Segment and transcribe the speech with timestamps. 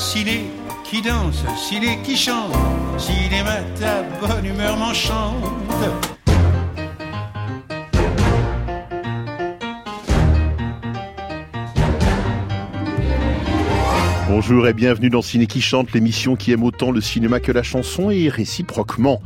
[0.00, 0.46] ciné
[0.82, 2.54] qui danse, ciné qui chante,
[2.98, 5.44] cinéma ta bonne humeur m'enchante.
[14.26, 17.62] Bonjour et bienvenue dans Ciné qui chante, l'émission qui aime autant le cinéma que la
[17.62, 19.20] chanson et réciproquement.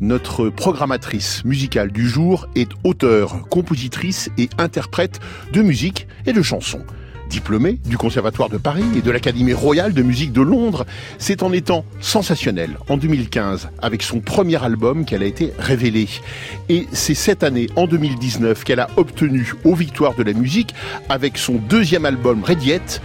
[0.00, 5.20] Notre programmatrice musicale du jour est auteure, compositrice et interprète
[5.52, 6.84] de musique et de chansons.
[7.28, 10.86] Diplômée du Conservatoire de Paris et de l'Académie royale de musique de Londres,
[11.18, 16.08] c'est en étant sensationnelle en 2015 avec son premier album qu'elle a été révélée.
[16.68, 20.74] Et c'est cette année, en 2019, qu'elle a obtenu aux Victoires de la musique
[21.08, 23.00] avec son deuxième album Rediette,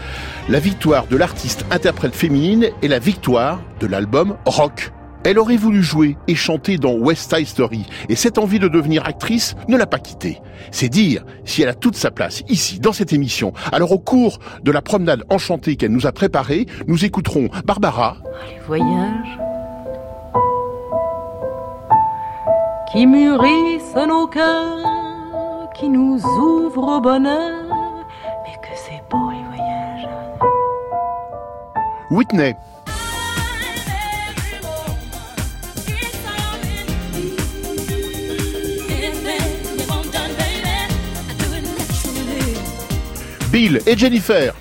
[0.48, 4.92] la victoire de l'artiste interprète féminine et la victoire de l'album Rock.
[5.26, 9.06] Elle aurait voulu jouer et chanter dans West Side Story, et cette envie de devenir
[9.06, 10.42] actrice ne l'a pas quittée.
[10.72, 13.54] C'est dire si elle a toute sa place ici, dans cette émission.
[13.72, 18.18] Alors au cours de la promenade enchantée qu'elle nous a préparée, nous écouterons Barbara.
[18.48, 19.40] Les voyages
[22.92, 27.66] qui mûrissent nos cœurs, qui nous ouvrent au bonheur,
[28.46, 30.10] mais que c'est beau les voyages.
[32.10, 32.56] Whitney.
[43.52, 44.54] Bill et Jennifer.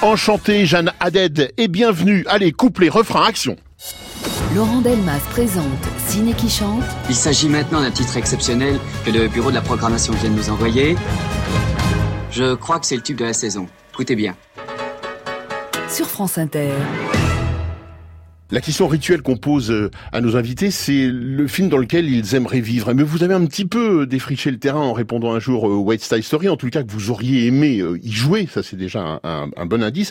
[0.00, 2.24] Enchanté Jeanne Haddad et bienvenue.
[2.26, 3.56] Allez, couplet, refrain, action.
[4.54, 5.66] Laurent Delmas présente
[6.08, 10.14] Ciné qui chante Il s'agit maintenant d'un titre exceptionnel que le bureau de la programmation
[10.14, 10.96] vient de nous envoyer.
[12.30, 13.66] Je crois que c'est le tube de la saison.
[13.92, 14.34] Écoutez bien.
[15.90, 16.70] Sur France Inter.
[18.52, 22.34] La question rituelle qu'on pose euh, à nos invités, c'est le film dans lequel ils
[22.34, 22.92] aimeraient vivre.
[22.94, 26.02] Mais vous avez un petit peu défriché le terrain en répondant un jour euh, White
[26.02, 29.00] Side Story, en tout cas que vous auriez aimé euh, y jouer, ça c'est déjà
[29.02, 30.10] un, un- un bon indice.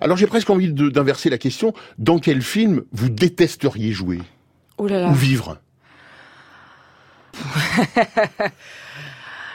[0.00, 1.74] Alors j'ai presque envie d'inverser la question.
[1.98, 4.20] Dans quel film vous détesteriez jouer?
[4.78, 5.08] Oh là là.
[5.08, 5.58] ou vivre?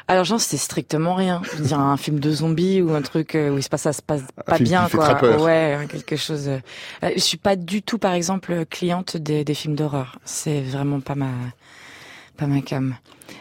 [0.07, 1.41] Alors j'en sais strictement rien.
[1.51, 3.81] Je veux dire un film de zombies ou un truc euh, où il se passe
[3.83, 5.41] ça se passe pas bien quoi.
[5.43, 6.47] Ouais, quelque chose.
[6.47, 6.59] euh,
[7.15, 10.19] Je suis pas du tout par exemple cliente des, des films d'horreur.
[10.23, 11.31] C'est vraiment pas ma
[12.37, 12.95] pas ma cam.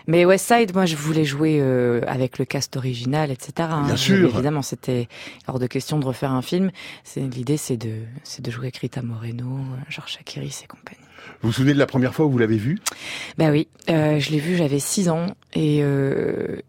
[0.06, 3.52] Mais West Side, moi je voulais jouer euh, avec le cast original, etc.
[3.70, 3.82] hein.
[3.84, 4.30] Bien sûr.
[4.32, 5.08] Évidemment, c'était
[5.48, 6.70] hors de question de refaire un film.
[7.16, 7.92] L'idée, c'est de
[8.22, 10.98] c'est de jouer avec Rita Moreno, euh, Georges Chakiris et compagnie.
[11.42, 12.78] Vous vous souvenez de la première fois où vous l'avez vu?
[13.38, 16.60] Bah oui, euh, je l'ai vu, j'avais 6 ans et euh,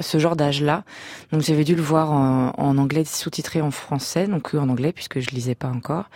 [0.00, 0.84] ce genre d'âge-là.
[1.32, 5.20] Donc j'avais dû le voir en, anglais sous-titré en français, donc que en anglais puisque
[5.20, 6.10] je lisais pas encore.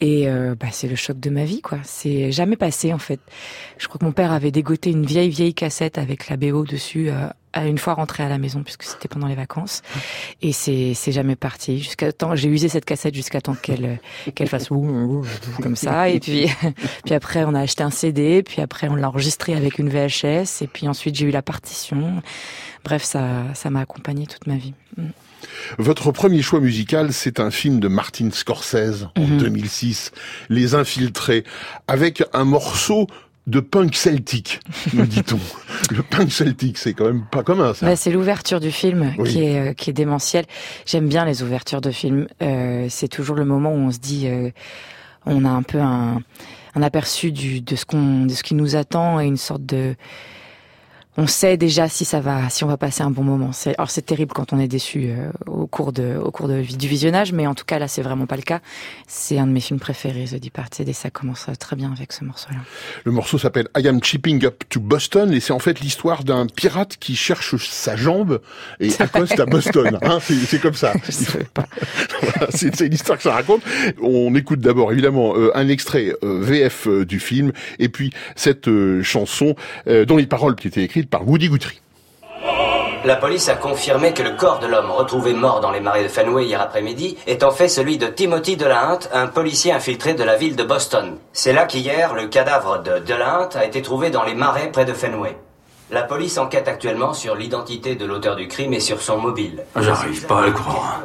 [0.00, 1.78] Et euh, bah c'est le choc de ma vie quoi.
[1.84, 3.20] C'est jamais passé en fait.
[3.78, 7.10] Je crois que mon père avait dégoté une vieille vieille cassette avec la BO dessus.
[7.10, 9.82] euh, une fois rentré à la maison puisque c'était pendant les vacances
[10.42, 14.00] et c'est c'est jamais parti jusqu'à temps j'ai usé cette cassette jusqu'à temps qu'elle
[14.34, 15.24] qu'elle fasse ouh,
[15.62, 16.46] comme ça et puis
[17.04, 20.62] puis après, on a acheté un CD, puis après, on l'a enregistré avec une VHS,
[20.62, 22.22] et puis ensuite, j'ai eu la partition.
[22.84, 24.74] Bref, ça, ça m'a accompagné toute ma vie.
[24.96, 25.08] Mm.
[25.78, 29.38] Votre premier choix musical, c'est un film de Martin Scorsese en Mhm.
[29.38, 30.12] 2006,
[30.48, 31.44] Les Infiltrés,
[31.86, 33.06] avec un morceau
[33.46, 34.60] de punk celtique,
[34.94, 35.38] nous dit-on.
[35.94, 37.84] Le punk celtique, c'est quand même pas commun, ça.
[37.86, 39.30] Bah, c'est l'ouverture du film Oui.
[39.30, 40.46] qui est euh, qui est démentielle.
[40.86, 42.26] J'aime bien les ouvertures de films.
[42.42, 44.50] Euh, c'est toujours le moment où on se dit, euh,
[45.26, 46.22] on a un peu un,
[46.74, 49.94] un aperçu du de ce qu'on de ce qui nous attend et une sorte de
[51.16, 53.52] on sait déjà si ça va, si on va passer un bon moment.
[53.52, 56.62] C'est, alors c'est terrible quand on est déçu euh, au cours de, au cours de,
[56.62, 58.60] du visionnage, mais en tout cas là c'est vraiment pas le cas.
[59.06, 62.24] C'est un de mes films préférés, The Departed, et ça commence très bien avec ce
[62.24, 62.58] morceau-là.
[63.04, 66.46] Le morceau s'appelle I Am Chipping Up to Boston et c'est en fait l'histoire d'un
[66.46, 68.40] pirate qui cherche sa jambe
[68.80, 69.98] et accoste à Boston.
[70.02, 70.94] Hein, c'est, comme ça.
[71.54, 73.62] Voilà, c'est, l'histoire que ça raconte.
[74.02, 78.68] On écoute d'abord évidemment euh, un extrait euh, VF du film et puis cette
[79.02, 79.54] chanson
[79.86, 81.80] dont les paroles qui étaient écrites par Woody Guthrie.
[83.04, 86.08] La police a confirmé que le corps de l'homme retrouvé mort dans les marais de
[86.08, 90.36] Fenway hier après-midi est en fait celui de Timothy Delahunt, un policier infiltré de la
[90.36, 91.18] ville de Boston.
[91.34, 94.94] C'est là qu'hier, le cadavre de Delahunt a été trouvé dans les marais près de
[94.94, 95.36] Fenway.
[95.90, 99.64] La police enquête actuellement sur l'identité de l'auteur du crime et sur son mobile.
[99.76, 101.02] J'arrive pas à le croire.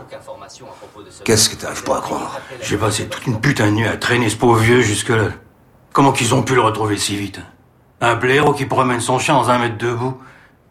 [1.26, 4.30] Qu'est-ce que t'arrives pas à croire J'ai passé toute une putain de nuit à traîner
[4.30, 5.32] ce pauvre vieux jusque-là.
[5.92, 7.42] Comment qu'ils ont pu le retrouver si vite
[8.02, 10.22] Un blaireau qui promène son chien dans un mètre debout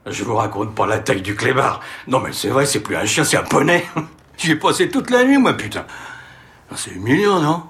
[0.06, 1.80] Je vous raconte pas la taille du clébard.
[2.06, 3.84] Non mais c'est vrai, c'est plus un chien, c'est un poney.
[4.38, 5.84] J'y ai passé toute la nuit, moi, putain.
[6.74, 7.64] C'est humiliant, non?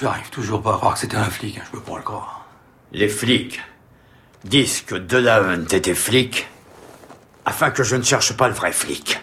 [0.00, 2.46] J'arrive toujours pas à croire que c'était un flic, hein, je peux pas le croire.
[2.92, 3.60] Les flics
[4.44, 6.48] disent que Delahunt était flic
[7.44, 9.20] afin que je ne cherche pas le vrai flic.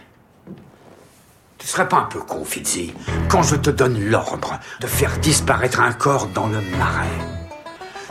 [1.58, 2.94] Tu serais pas un peu con, Fitzy,
[3.30, 7.39] quand je te donne l'ordre de faire disparaître un corps dans le marais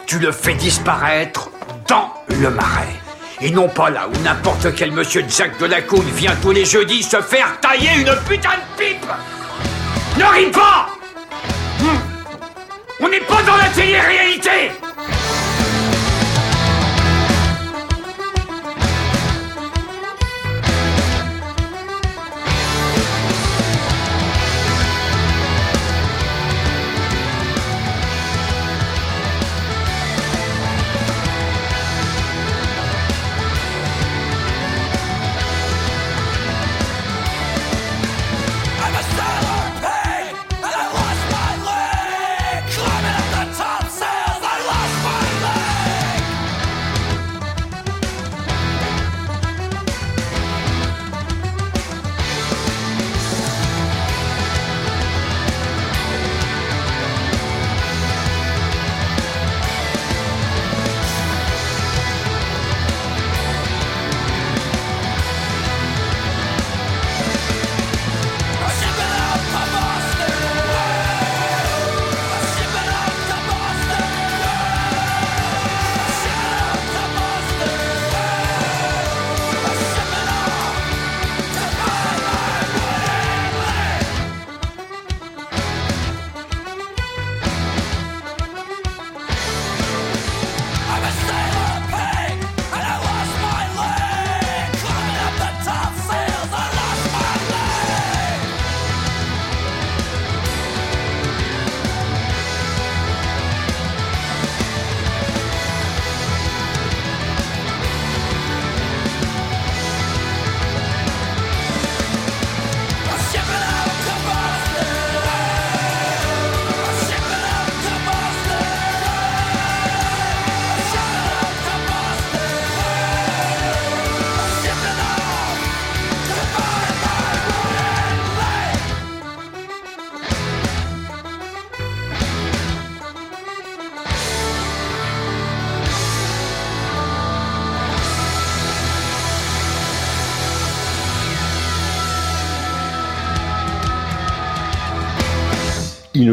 [0.08, 1.50] Tu le fais disparaître
[1.87, 2.96] dans le marais.
[3.43, 7.02] Et non pas là où n'importe quel monsieur Jack de la vient tous les jeudis
[7.02, 9.06] se faire tailler une putain de pipe
[10.16, 10.88] Ne ris pas
[11.81, 11.99] hmm.
[13.00, 14.70] On n'est pas dans la télé-réalité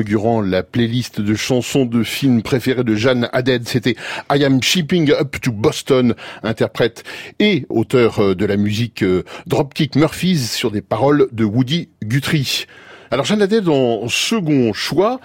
[0.05, 3.67] inaugurant la playlist de chansons de films préférés de Jeanne Haddad.
[3.67, 3.95] C'était
[4.31, 6.13] I Am Shipping Up to Boston,
[6.43, 7.03] interprète
[7.39, 12.67] et auteur euh, de la musique euh, Dropkick Murphys sur des paroles de Woody Guthrie.
[13.09, 15.19] Alors Jeanne Haddad en second choix,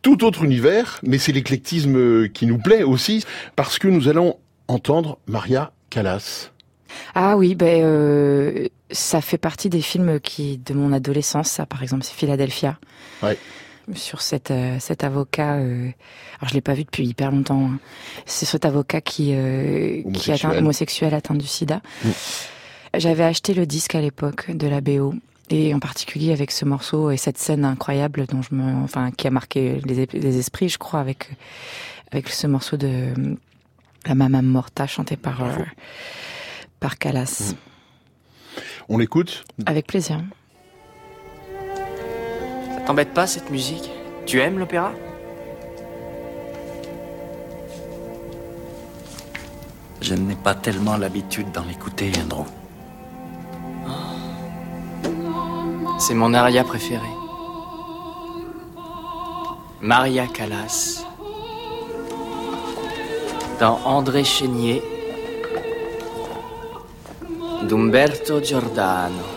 [0.00, 3.24] tout autre univers, mais c'est l'éclectisme qui nous plaît aussi,
[3.56, 4.36] parce que nous allons
[4.68, 6.50] entendre Maria Callas.
[7.16, 11.50] Ah oui, ben euh, ça fait partie des films qui de mon adolescence.
[11.50, 12.78] Ça, par exemple, c'est Philadelphia.
[13.24, 13.36] Ouais
[13.94, 15.56] sur cet, euh, cet avocat.
[15.56, 15.90] Euh,
[16.38, 17.66] alors je l'ai pas vu depuis hyper longtemps.
[17.66, 17.78] Hein.
[18.26, 21.80] C'est cet avocat qui euh, qui atteint homosexuel atteint du SIDA.
[22.04, 22.10] Mm.
[22.96, 25.14] J'avais acheté le disque à l'époque de la BO
[25.48, 29.26] et en particulier avec ce morceau et cette scène incroyable dont je me, enfin qui
[29.26, 31.30] a marqué les, les esprits, je crois, avec
[32.10, 33.12] avec ce morceau de
[34.06, 35.42] la Mama Morta chanté par
[36.80, 37.52] par Calas.
[37.52, 37.70] Mm.
[38.88, 39.44] On l'écoute?
[39.66, 40.20] Avec plaisir.
[42.86, 43.90] T'embête pas cette musique
[44.26, 44.92] Tu aimes l'opéra
[50.00, 52.44] Je n'ai pas tellement l'habitude d'en écouter, Andrew.
[56.00, 57.16] C'est mon aria préférée.
[59.80, 61.04] Maria Callas.
[63.60, 64.82] Dans André Chénier.
[67.68, 69.29] D'Umberto Giordano.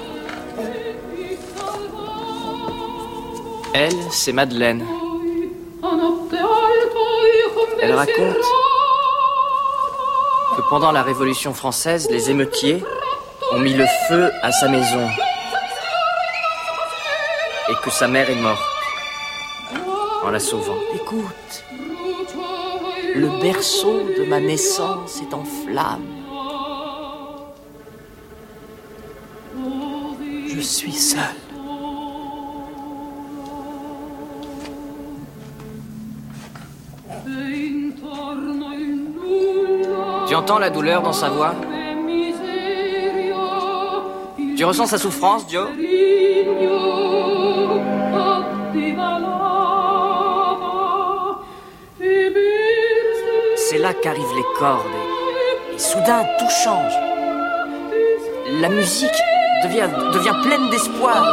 [3.74, 4.86] Elle, c'est Madeleine.
[7.82, 8.38] Elle raconte
[10.56, 12.84] que pendant la Révolution française, les émeutiers
[13.52, 15.10] ont mis le feu à sa maison
[17.70, 18.62] et que sa mère est morte
[20.24, 20.78] en la sauvant.
[20.94, 21.64] Écoute,
[23.16, 26.06] le berceau de ma naissance est en flammes.
[30.48, 31.53] Je suis seule.
[40.28, 41.54] Tu entends la douleur dans sa voix
[44.56, 45.68] Tu ressens sa souffrance, Joe
[53.74, 54.86] c'est là qu'arrivent les cordes.
[55.74, 56.94] Et, soudain, tout change.
[58.62, 59.10] La musique
[59.64, 61.24] devient, devient pleine d'espoir.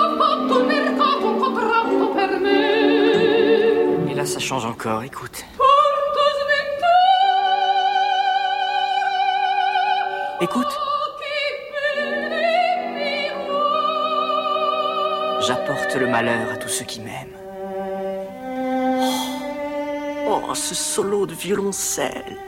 [4.11, 5.45] Et là, ça change encore, écoute.
[10.43, 10.75] Écoute.
[15.47, 17.37] J'apporte le malheur à tous ceux qui m'aiment.
[20.27, 22.39] Oh, oh, ce solo de violoncelle.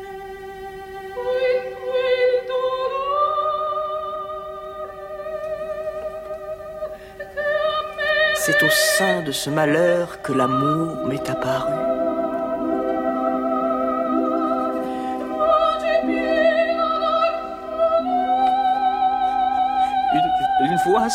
[8.36, 11.91] C'est au sein de ce malheur que l'amour m'est apparu.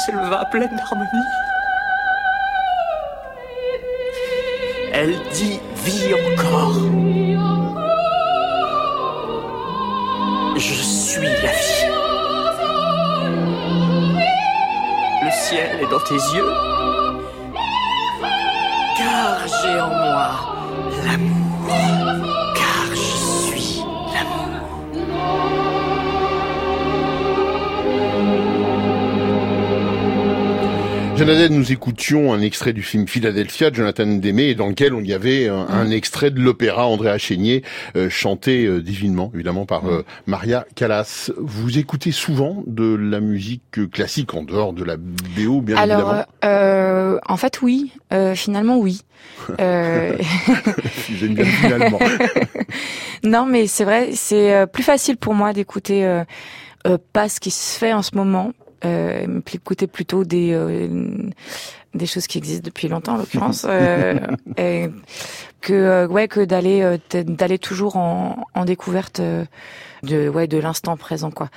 [0.06, 1.10] S'éleva pleine d'harmonie.
[4.94, 6.74] Elle dit vie encore.
[10.56, 11.88] Je suis la vie.
[15.24, 16.76] Le ciel est dans tes yeux.
[31.18, 35.14] Jonathan, nous écoutions un extrait du film Philadelphia de Jonathan Demme, dans lequel on y
[35.14, 37.64] avait un, un extrait de l'opéra André Chénier,
[37.96, 41.32] euh, chanté euh, divinement, évidemment, par euh, Maria Callas.
[41.38, 46.26] Vous écoutez souvent de la musique classique en dehors de la BO, bien Alors, évidemment
[46.46, 47.92] euh, en fait, oui.
[48.14, 49.02] Euh, finalement, oui.
[49.60, 50.18] Euh,
[51.16, 52.00] J'aime bien finalement.
[53.24, 56.24] non, mais c'est vrai, c'est euh, plus facile pour moi d'écouter euh,
[56.86, 58.52] euh, pas ce qui se fait en ce moment,
[58.86, 61.29] euh, écouter plutôt des euh,
[61.93, 64.19] des choses qui existent depuis longtemps, en l'occurrence, euh,
[64.57, 64.89] et
[65.62, 69.46] que euh, ouais que d'aller euh, d'aller toujours en, en découverte euh,
[70.03, 71.50] de ouais de l'instant présent quoi.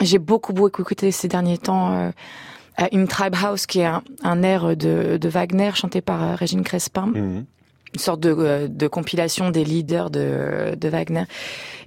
[0.00, 2.12] J'ai beaucoup beaucoup écouté ces derniers temps.
[2.92, 7.06] In Tribe House, qui est un, un air de, de Wagner chanté par Régine Crespin
[7.08, 7.44] Mhm.
[7.94, 11.24] Une sorte de, euh, de compilation des leaders de, de Wagner,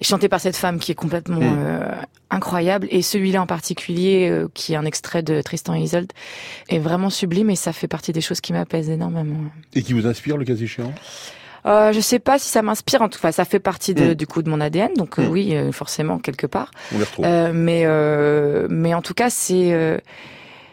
[0.01, 1.55] chanté par cette femme qui est complètement Mm.
[1.59, 1.91] euh,
[2.31, 2.87] incroyable.
[2.91, 6.11] Et celui-là en particulier, euh, qui est un extrait de Tristan et Isolde,
[6.69, 9.37] est vraiment sublime et ça fait partie des choses qui m'apaisent énormément.
[9.75, 10.93] Et qui vous inspire, le cas échéant?
[11.67, 14.15] Euh, je sais pas si ça m'inspire, en tout cas, ça fait partie de, Mm.
[14.15, 15.27] du coup de mon ADN, donc Mm.
[15.29, 16.71] oui, forcément quelque part.
[16.93, 17.25] On les retrouve.
[17.53, 17.85] Mais
[18.69, 20.01] mais en tout cas, c'est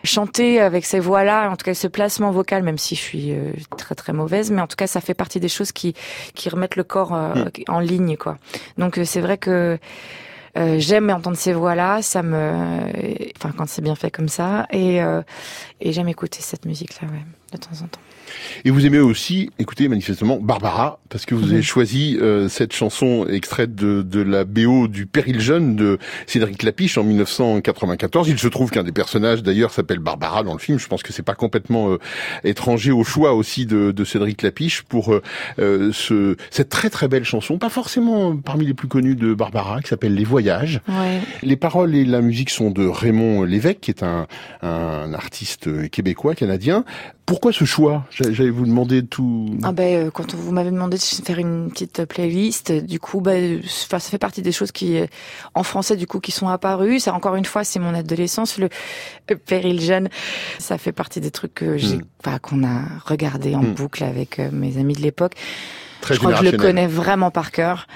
[0.04, 3.52] chanter avec ces voix-là, en tout cas ce placement vocal, même si je suis euh,
[3.76, 5.94] très très mauvaise, mais en tout cas ça fait partie des choses qui
[6.34, 7.50] qui remettent le corps euh, Mm.
[7.68, 8.38] en ligne, quoi.
[8.78, 9.78] Donc euh, c'est vrai que
[10.56, 12.86] euh, j'aime entendre ces voix-là, ça me,
[13.36, 15.22] enfin quand c'est bien fait comme ça, et euh,
[15.80, 18.00] et j'aime écouter cette musique-là, ouais, de temps en temps.
[18.64, 23.26] Et vous aimez aussi écouter manifestement Barbara, parce que vous avez choisi euh, cette chanson
[23.28, 28.28] extraite de, de la BO du Péril jeune de Cédric Lapiche en 1994.
[28.28, 30.78] Il se trouve qu'un des personnages d'ailleurs s'appelle Barbara dans le film.
[30.78, 31.98] Je pense que c'est pas complètement euh,
[32.44, 35.22] étranger au choix aussi de, de Cédric Lapiche pour euh,
[35.58, 39.80] euh, ce, cette très très belle chanson, pas forcément parmi les plus connues de Barbara,
[39.80, 40.80] qui s'appelle Les Voyages.
[40.88, 41.20] Ouais.
[41.42, 44.26] Les paroles et la musique sont de Raymond Lévesque, qui est un,
[44.62, 46.84] un artiste québécois, canadien.
[47.28, 49.46] Pourquoi ce choix J'a- J'allais vous demander tout.
[49.62, 53.60] Ah ben euh, quand vous m'avez demandé de faire une petite playlist, du coup, ben,
[53.68, 55.06] ça fait partie des choses qui, euh,
[55.54, 56.98] en français, du coup, qui sont apparues.
[57.00, 58.68] Ça, encore une fois, c'est mon adolescence, le,
[59.46, 60.08] péril jeune.
[60.58, 62.02] Ça fait partie des trucs que j'ai, Mm.
[62.24, 63.74] enfin, qu'on a regardé en Mm.
[63.74, 65.34] boucle avec mes amis de l'époque.
[66.00, 67.88] Très je crois que je le connais vraiment par cœur.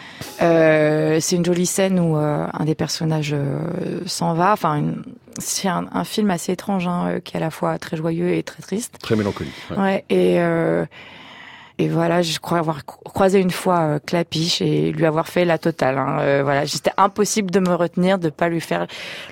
[0.42, 4.52] Euh, c'est une jolie scène où euh, un des personnages euh, s'en va.
[4.52, 5.02] Enfin, une-
[5.38, 8.32] c'est un, un film assez étrange, hein, euh, qui est à la fois très joyeux
[8.34, 8.96] et très triste.
[9.00, 9.54] Très mélancolique.
[9.70, 9.76] ouais.
[9.78, 10.84] Ouais, et euh,
[11.82, 15.44] et voilà, je crois avoir cro- croisé une fois euh, Clapiche et lui avoir fait
[15.44, 15.98] la totale.
[15.98, 16.18] Hein.
[16.20, 18.86] Euh, voilà, c'était impossible de me retenir, de pas lui faire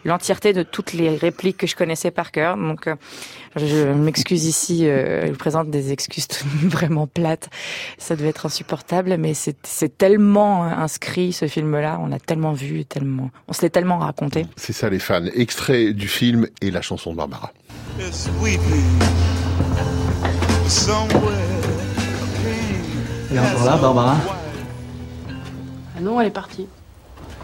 [0.05, 2.57] l'entièreté de toutes les répliques que je connaissais par cœur.
[2.57, 2.97] Donc, euh,
[3.55, 6.27] je m'excuse ici, euh, je présente des excuses
[6.65, 7.51] vraiment plates.
[7.99, 11.99] Ça devait être insupportable, mais c'est tellement inscrit ce film-là.
[12.03, 14.47] On a tellement vu, tellement, on se l'est tellement raconté.
[14.57, 15.25] C'est ça les fans.
[15.35, 17.53] Extrait du film et la chanson de Barbara.
[18.01, 18.99] It's weeping
[20.69, 21.60] somewhere.
[23.31, 24.17] Elle est encore là, Barbara
[25.97, 26.67] Ah non, elle est partie.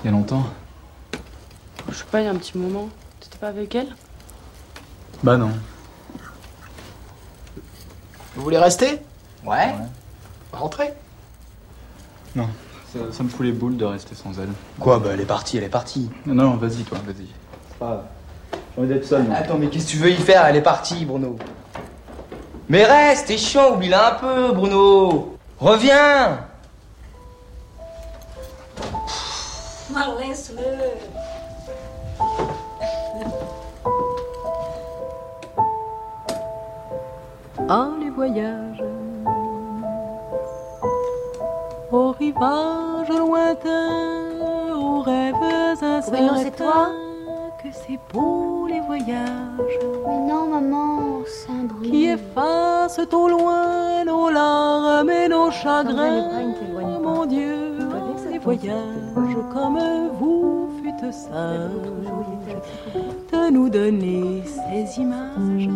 [0.02, 0.44] Il y a longtemps
[1.88, 2.88] Je sais pas, il y a un petit moment.
[3.20, 3.94] T'étais pas avec elle?
[5.22, 5.50] Bah non.
[8.34, 9.00] Vous voulez rester?
[9.44, 9.74] Ouais.
[10.52, 10.92] Rentrez.
[12.34, 12.48] Non,
[12.92, 14.50] ça, ça me fout les boules de rester sans elle.
[14.78, 16.10] Quoi Bah elle est partie, elle est partie.
[16.26, 17.28] Non, non, vas-y toi, vas-y.
[17.70, 18.02] C'est pas grave.
[18.74, 19.22] J'ai envie d'être seul.
[19.22, 19.36] moi.
[19.36, 20.44] Attends, mais qu'est-ce que tu veux y faire?
[20.46, 21.38] Elle est partie, Bruno.
[22.68, 25.35] Mais reste, t'es chiant, oublie-la un peu, Bruno.
[25.58, 26.38] Reviens.
[28.76, 30.62] Pff, laisse-le.
[37.68, 38.82] Ah, les voyages
[41.90, 45.34] au rivage lointain, aux rêves
[45.80, 46.26] incertains.
[46.26, 46.90] non, c'est toi
[47.62, 48.55] Que c'est beau
[48.88, 51.90] Mais non, maman, c'est un bruit.
[51.90, 56.54] qui effacent au loin nos larmes et nos chagrins.
[57.02, 57.78] Mon Dieu,
[58.30, 59.78] les voyages comme
[60.18, 61.70] vous fûtes sages
[63.32, 65.68] de nous donner ces images.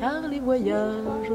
[0.00, 1.32] Car les voyages,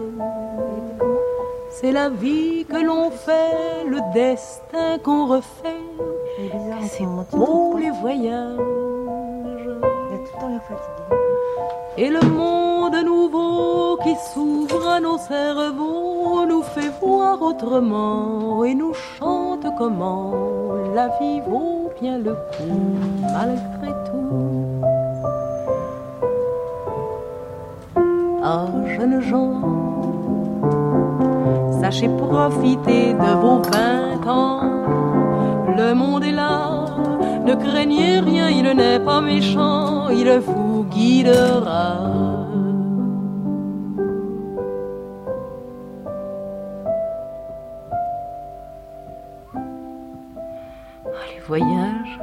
[1.80, 5.84] c'est la vie que l'on fait, le destin qu'on refait.
[6.90, 8.58] C'est beau les voyages.
[11.98, 18.94] Et le monde nouveau qui s'ouvre à nos cerveaux nous fait voir autrement et nous
[18.94, 20.34] chante comment
[20.96, 22.80] la vie vaut bien le coup
[23.22, 24.82] malgré tout.
[28.44, 29.77] Ah, jeunes gens,
[31.88, 34.62] sachez profiter de vos vingt ans.
[35.80, 36.86] Le monde est là,
[37.46, 41.94] ne craignez rien, il n'est pas méchant, il vous guidera.
[51.06, 52.20] Ah, les voyages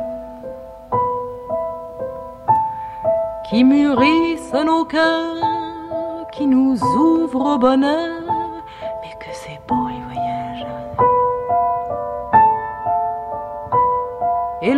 [3.49, 8.14] qui mûrissent nos cœurs, qui nous ouvrent au bonheur,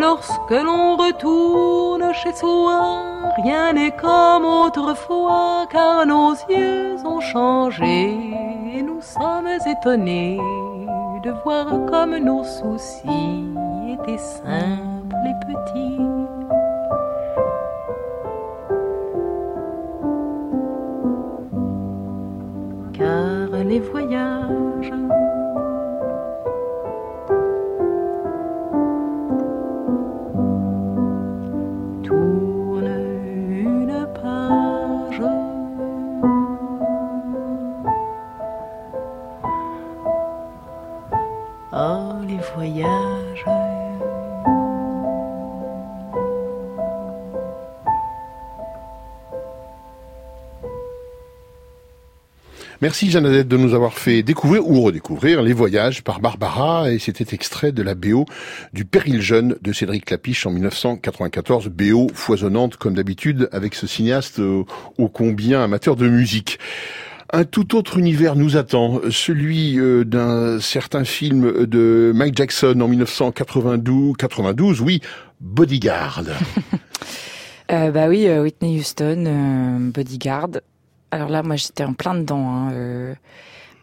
[0.06, 2.78] lorsque l'on retourne chez soi,
[3.42, 8.02] rien n'est comme autrefois, car nos yeux ont changé
[8.74, 10.38] et nous sommes étonnés
[11.24, 13.44] de voir comme nos soucis
[13.94, 16.00] étaient simples et petits.
[22.98, 25.05] Car les voyages
[52.86, 57.34] Merci Jeannadette de nous avoir fait découvrir ou redécouvrir Les Voyages par Barbara et c'était
[57.34, 58.26] extrait de la BO
[58.72, 64.38] du Péril jeune de Cédric Clapiche en 1994, BO foisonnante comme d'habitude avec ce cinéaste
[64.38, 64.62] euh,
[64.98, 66.60] ô combien amateur de musique.
[67.32, 72.86] Un tout autre univers nous attend, celui euh, d'un certain film de Mike Jackson en
[72.86, 75.00] 1992, 92, oui,
[75.40, 76.22] Bodyguard.
[77.72, 80.60] Euh, bah oui, euh, Whitney Houston, Bodyguard.
[81.10, 82.48] Alors là, moi, j'étais en plein dedans.
[82.48, 83.14] Hein, euh,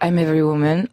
[0.01, 0.87] I'm Every Woman.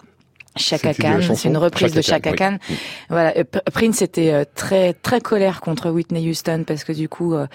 [0.57, 2.75] Chaka Khan, c'est une reprise de Chaka Khan, Khan.
[3.09, 7.35] Voilà, euh, Prince était euh, très très colère contre Whitney Houston parce que du coup,
[7.35, 7.47] euh,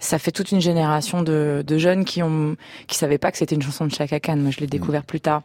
[0.00, 2.56] ça fait toute une génération de, de jeunes qui ont
[2.88, 4.36] qui savaient pas que c'était une chanson de Chaka Khan.
[4.36, 5.42] Moi, je l'ai découvert plus tard.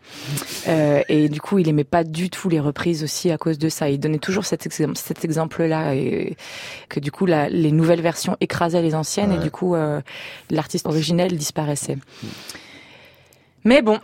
[0.67, 3.69] Euh, et du coup, il aimait pas du tout les reprises aussi à cause de
[3.69, 3.88] ça.
[3.89, 6.36] Il donnait toujours cet, exemple, cet exemple-là et
[6.89, 10.02] que du coup, la, les nouvelles versions écrasaient les anciennes et du coup, euh,
[10.50, 11.98] l'artiste originel disparaissait.
[13.65, 13.99] Mais bon,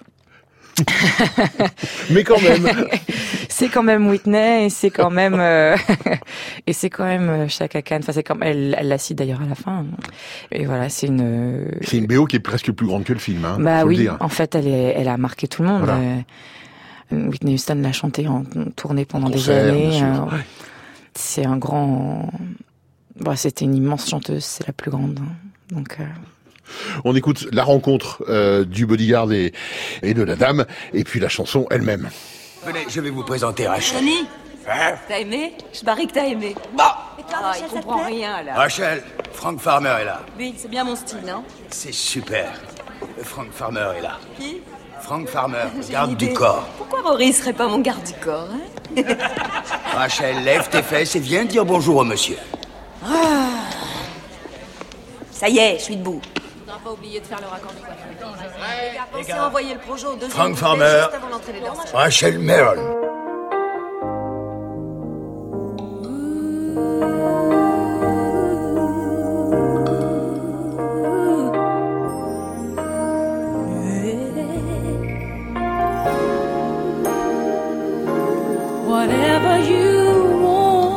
[2.09, 2.67] Mais quand même.
[3.49, 5.75] c'est quand même Whitney et c'est quand même euh,
[6.67, 7.97] et c'est quand même euh, Chaka Khan.
[7.99, 9.85] Enfin, c'est comme elle, elle la cite d'ailleurs à la fin.
[10.51, 11.71] Et voilà, c'est une.
[11.81, 13.89] C'est une BO qui est presque plus grande que le film, hein, bah faut le
[13.89, 14.17] oui, dire.
[14.19, 15.83] en fait, elle est, elle a marqué tout le monde.
[15.83, 15.99] Voilà.
[17.13, 18.43] Euh, Whitney Houston l'a chanté en
[18.75, 20.01] tournée pendant des concert, années.
[20.01, 20.45] euh, ouais.
[21.13, 22.31] C'est un grand.
[23.19, 25.19] Bon, c'était une immense chanteuse, c'est la plus grande.
[25.21, 25.33] hein.
[25.75, 25.97] Donc.
[25.99, 26.03] euh,
[27.05, 29.53] On écoute la rencontre euh, du bodyguard et,
[30.03, 32.09] et de la dame, et puis la chanson elle-même.
[32.65, 33.99] Venez, je vais vous présenter Rachel.
[33.99, 34.27] Tony,
[34.69, 36.55] Hein t'as aimé Je parie que t'as aimé.
[36.77, 38.53] Bah Et toi, ah, il comprend rien, là.
[38.55, 39.03] Rachel,
[39.33, 40.21] Frank Farmer est là.
[40.37, 42.53] Oui, c'est bien mon style, hein C'est super.
[43.23, 44.19] Frank Farmer est là.
[44.39, 44.61] Qui
[45.01, 46.67] Frank Farmer, garde du corps.
[46.77, 49.01] Pourquoi Rory serait pas mon garde du corps, hein
[49.93, 52.37] Rachel, lève tes fesses et viens dire bonjour au monsieur.
[53.03, 53.47] Ah.
[55.31, 56.21] Ça y est, je suis debout.
[56.83, 58.07] Pas oublié de faire le raccord du coiffeur.
[58.09, 60.85] Les gars, pensez à envoyer le projet au deuxième Frank Farmer.
[60.85, 61.85] juste avant l'entrée des danseurs.
[61.93, 62.79] Rachel Merrill.
[78.87, 80.91] Whatever you want.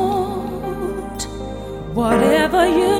[1.95, 2.94] whatever you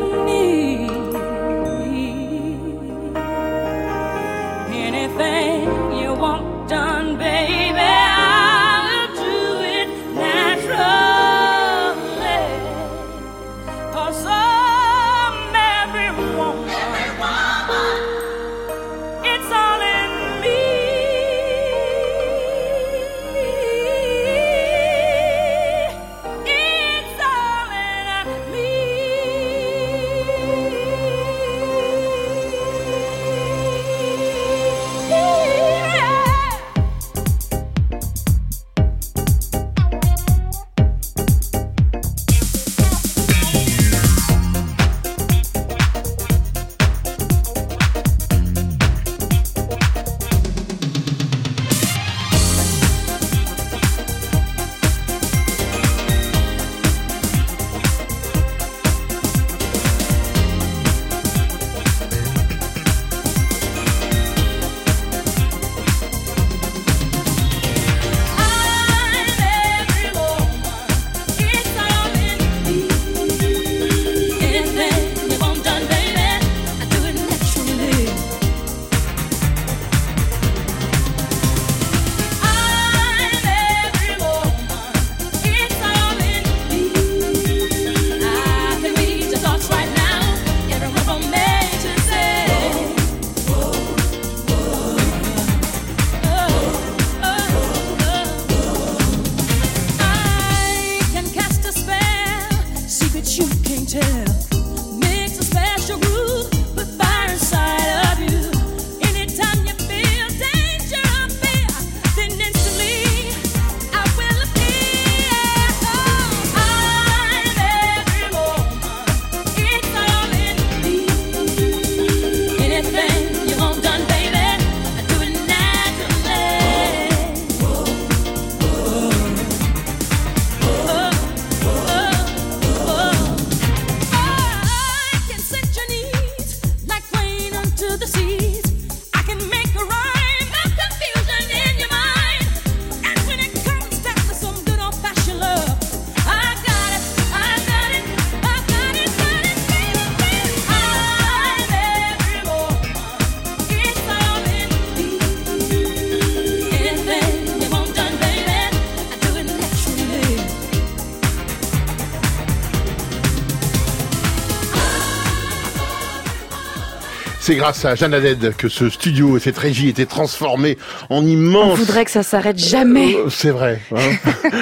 [167.46, 170.80] C'est grâce à Jeanne Haddad que ce studio et cette régie étaient transformés
[171.12, 171.78] en On immense...
[171.78, 173.14] voudrait que ça s'arrête jamais.
[173.14, 173.80] Euh, C'est vrai.
[173.96, 174.00] hein.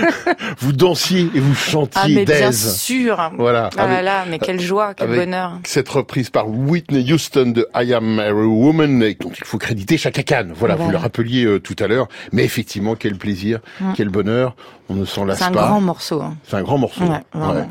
[0.60, 3.32] vous dansiez et vous chantiez Ah mais bien sûr.
[3.38, 3.70] Voilà.
[3.78, 5.60] Ah là Avec- là, mais quelle joie, quel bonheur.
[5.66, 10.24] Cette reprise par Whitney Houston de I Am a Woman, dont il faut créditer Chaka
[10.24, 10.48] Khan.
[10.54, 12.10] Voilà, vous le rappeliez euh, tout à l'heure.
[12.34, 13.94] Mais effectivement, quel plaisir, Mm.
[13.96, 14.58] quel bonheur.
[14.90, 15.68] On ne s'en lasse C'est un pas.
[15.68, 16.22] grand morceau.
[16.22, 16.36] hein.
[16.50, 17.06] C'est un grand morceau.
[17.06, 17.70] Ouais, vraiment.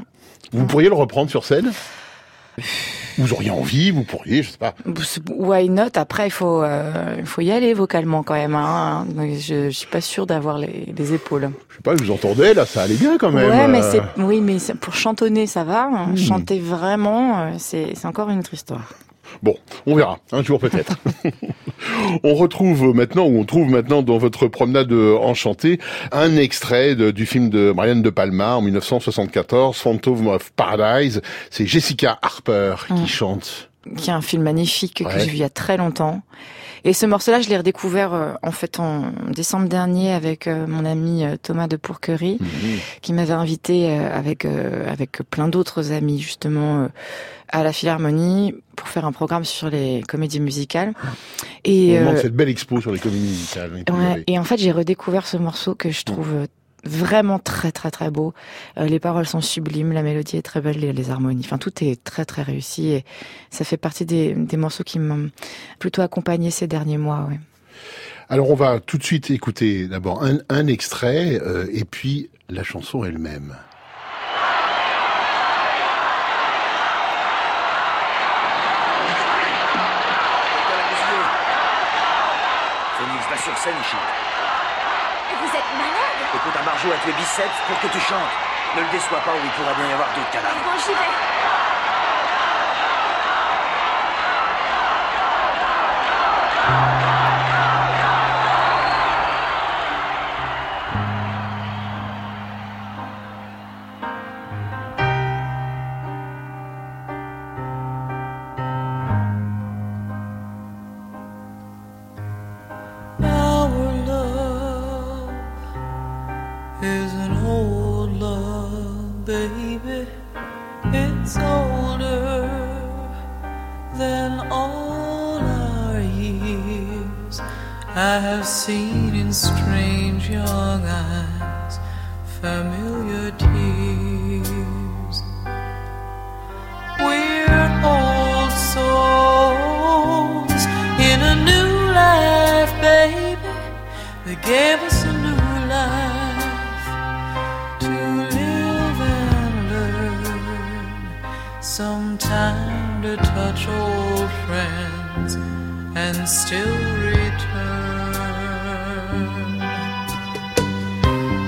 [0.52, 1.70] Vous pourriez le reprendre sur scène?
[3.18, 4.74] Vous auriez envie, vous pourriez, je sais pas.
[5.28, 5.96] Why not?
[5.96, 8.54] Après, il faut, euh, il faut y aller vocalement quand même.
[8.54, 9.06] Hein.
[9.16, 11.50] Je, je suis pas sûre d'avoir les, les épaules.
[11.68, 13.50] Je sais pas, vous entendais, là, ça allait bien quand même.
[13.50, 13.90] ouais, mais euh.
[13.90, 15.88] c'est, oui, mais pour chantonner, ça va.
[15.88, 16.16] Hmm.
[16.16, 18.88] Chanter vraiment, euh, c'est, c'est encore une autre histoire.
[19.42, 20.96] Bon, on verra, un jour peut-être.
[22.22, 25.78] on retrouve maintenant, ou on trouve maintenant dans votre promenade enchantée,
[26.12, 31.22] un extrait de- du film de Brian De Palma en 1974, Phantom of Paradise.
[31.50, 33.06] C'est Jessica Harper qui Mm.
[33.06, 33.68] chante.
[33.96, 36.22] Qui est un film magnifique que j'ai vu il y a très longtemps.
[36.84, 40.84] Et ce morceau-là, je l'ai redécouvert euh, en fait en décembre dernier avec euh, mon
[40.84, 42.38] ami euh, Thomas de Pourquerie,
[43.02, 46.88] qui m'avait invité euh, avec euh, avec plein d'autres amis justement euh,
[47.48, 50.94] à la Philharmonie pour faire un programme sur les comédies musicales.
[51.64, 53.70] Et Au moment de cette belle expo sur les comédies musicales.
[53.90, 56.46] Ouais, et en fait, j'ai redécouvert ce morceau que je trouve euh,
[56.84, 58.34] vraiment très très très beau.
[58.78, 61.72] Euh, les paroles sont sublimes, la mélodie est très belle, les, les harmonies, enfin tout
[61.82, 63.04] est très très réussi et
[63.50, 65.30] ça fait partie des, des morceaux qui m'ont
[65.78, 67.26] plutôt accompagné ces derniers mois.
[67.28, 67.40] Ouais.
[68.28, 72.62] Alors on va tout de suite écouter d'abord un, un extrait euh, et puis la
[72.62, 73.54] chanson elle-même.
[82.98, 84.41] Phoenix, va sur scène chante.
[86.64, 88.34] Margeau à tes biceps pour que tu chantes.
[88.76, 90.54] Ne le déçois pas ou il pourra bien y avoir d'autres cadavres.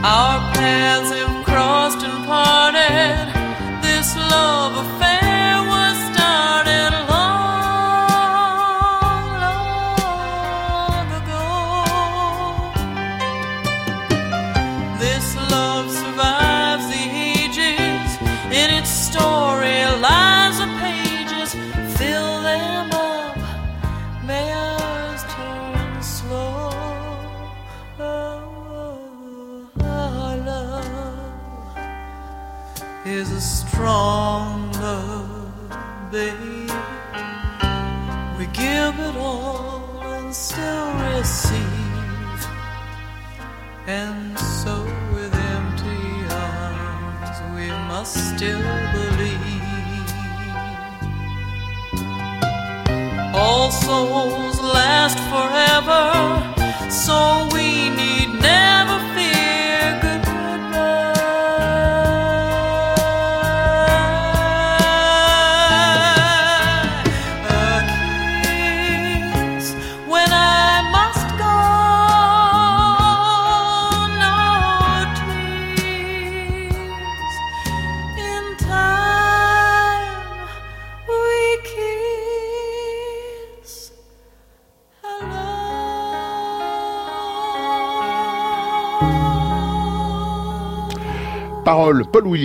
[0.06, 1.23] Our paths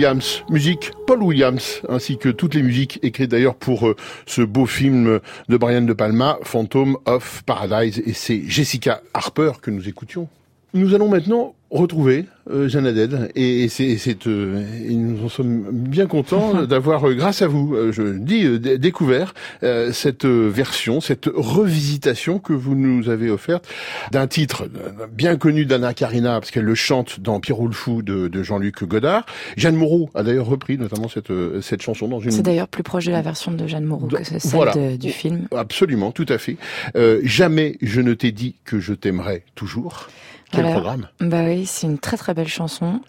[0.00, 0.42] Williams.
[0.48, 1.82] Musique, Paul Williams.
[1.86, 5.92] Ainsi que toutes les musiques écrites d'ailleurs pour euh, ce beau film de Brian De
[5.92, 8.02] Palma, Phantom of Paradise.
[8.06, 10.26] Et c'est Jessica Harper que nous écoutions.
[10.72, 15.28] Nous allons maintenant retrouver euh, Jeanne Haddad et, et c'est, c'est, euh, et nous en
[15.28, 20.24] sommes bien contents d'avoir, euh, grâce à vous, euh, je dis, euh, découvert euh, cette
[20.24, 23.68] version, cette revisitation que vous nous avez offerte
[24.10, 24.68] d'un titre
[25.12, 28.82] bien connu d'Anna Karina parce qu'elle le chante dans Pierrot le fou de, de Jean-Luc
[28.84, 29.24] Godard.
[29.56, 33.04] Jeanne Moreau a d'ailleurs repris notamment cette cette chanson dans une C'est d'ailleurs plus proche
[33.06, 34.72] de la version de Jeanne Moreau que celle Voilà.
[34.72, 35.46] de- du film.
[35.56, 36.56] Absolument, tout à fait.
[36.96, 40.08] Euh, jamais je ne t'ai dit que je t'aimerais toujours.
[40.52, 43.00] Quel programme Bah oui, c'est une très très belle chanson.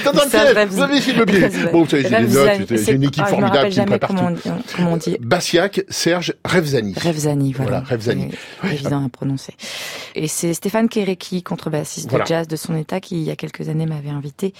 [0.05, 1.49] Revz- Vous avez essayé de me piéger.
[1.71, 4.35] Bon, vous savez, j'ai des notes, j'ai- une équipe Ah, formidable qui me prépare comment
[4.35, 4.41] tout.
[4.45, 5.17] on, comment on dit.
[5.19, 6.93] Bassiac, Serge Revzani.
[6.93, 7.83] Revzani, voilà.
[7.89, 8.13] Voilà,
[8.75, 9.55] évident à prononcer.
[10.13, 12.25] Et c'est Stéphane Kéréki, contrebassiste Voilà.
[12.25, 14.53] de jazz de son état, qui il y a quelques années m'avait invité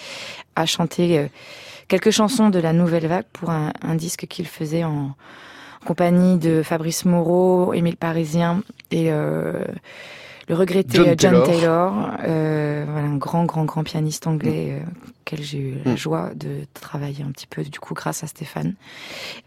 [0.56, 1.28] à chanter euh,
[1.88, 5.12] quelques chansons de la Nouvelle Vague pour un, un disque qu'il faisait en
[5.86, 9.64] compagnie de Fabrice Moreau, Émile Parisien et euh,
[10.48, 11.46] le regretté John euh, John Taylor.
[11.46, 14.86] Taylor, euh, voilà un grand grand grand pianiste anglais euh,
[15.22, 15.98] auquel j'ai eu la Mm.
[15.98, 18.74] joie de travailler un petit peu du coup grâce à Stéphane.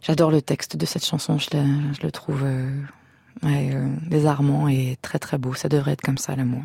[0.03, 1.63] J'adore le texte de cette chanson, je le,
[1.99, 2.71] je le trouve euh,
[3.43, 5.55] ouais, euh, désarmant et très très beau.
[5.55, 6.63] Ça devrait être comme ça l'amour.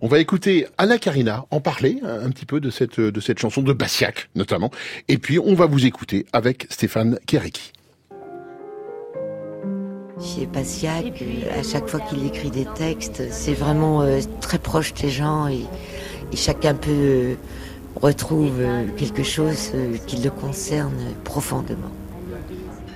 [0.00, 3.38] On va écouter Anna Karina en parler un, un petit peu de cette de cette
[3.40, 4.70] chanson de Bassiac notamment.
[5.08, 7.72] Et puis on va vous écouter avec Stéphane Kéréki.
[10.18, 14.94] Chez Bassiac, euh, à chaque fois qu'il écrit des textes, c'est vraiment euh, très proche
[14.94, 15.66] des gens et,
[16.32, 17.34] et chacun peut euh,
[18.00, 21.90] retrouve euh, quelque chose euh, qui le concerne profondément.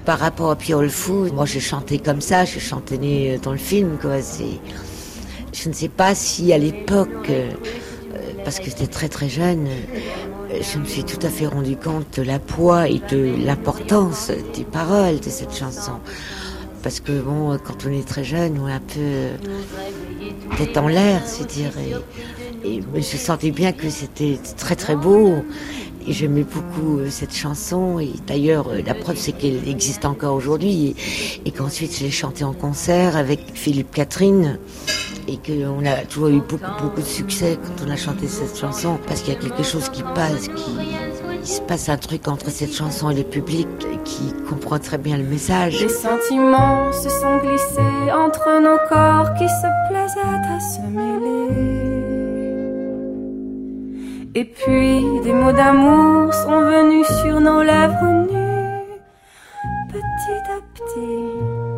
[0.06, 2.44] Par rapport à Pierre Fou, moi je chantais comme ça,
[2.98, 4.16] né, euh, dans le film, quoi.
[5.52, 7.50] Je ne sais pas si à l'époque, euh,
[8.14, 11.76] euh, parce que j'étais très très jeune, euh, je me suis tout à fait rendu
[11.76, 16.00] compte de la poids et de l'importance des paroles de cette chanson.
[16.82, 19.36] Parce que bon, quand on est très jeune, on est un peu euh,
[20.56, 21.72] tête en l'air, c'est-à-dire.
[22.64, 25.44] Et, et- mais je sentais bien que c'était très très beau.
[26.08, 28.00] Et j'aimais beaucoup euh, cette chanson.
[28.00, 30.94] Et d'ailleurs, euh, la preuve, c'est qu'elle existe encore aujourd'hui.
[31.44, 34.58] Et, et qu'ensuite, je l'ai chantée en concert avec Philippe Catherine.
[35.28, 38.98] Et qu'on a toujours eu beaucoup, beaucoup de succès quand on a chanté cette chanson.
[39.06, 40.72] Parce qu'il y a quelque chose qui passe, qui,
[41.40, 43.66] il se passe un truc entre cette chanson et le public
[44.04, 45.80] qui comprend très bien le message.
[45.80, 51.80] Les sentiments se sont glissés entre nos corps qui se plaisaient à se mêler.
[54.34, 58.84] Et puis des mots d'amour sont venus sur nos lèvres nues,
[59.88, 61.70] petit à petit.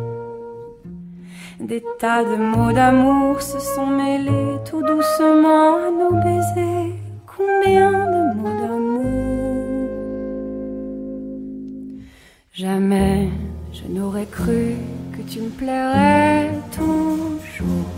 [1.59, 6.93] Des tas de mots d'amour se sont mêlés tout doucement à nos baisers.
[7.25, 9.42] Combien de mots d'amour
[12.55, 13.29] Jamais
[13.73, 14.75] je n'aurais cru
[15.11, 17.89] que tu me plairais toujours,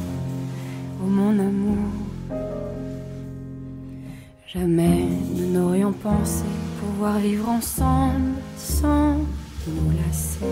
[1.03, 1.91] oh mon amour.
[4.47, 6.45] Jamais nous n'aurions pensé
[6.79, 9.17] pouvoir vivre ensemble sans
[9.67, 10.45] nous lasser.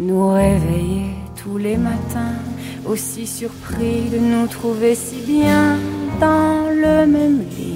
[0.00, 2.36] Nous réveiller tous les matins,
[2.84, 5.78] aussi surpris de nous trouver si bien
[6.20, 7.71] dans le même lit.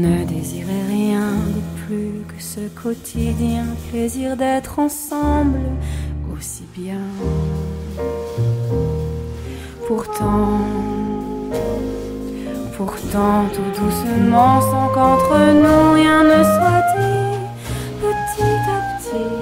[0.00, 5.60] Ne désirer rien de plus que ce quotidien plaisir d'être ensemble
[6.34, 7.04] aussi bien.
[9.86, 10.60] Pourtant,
[12.78, 17.36] pourtant, tout doucement, sans qu'entre nous rien ne soit dit,
[18.00, 19.32] petit à petit,